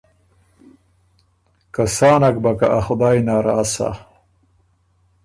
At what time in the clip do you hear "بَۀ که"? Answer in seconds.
2.43-2.67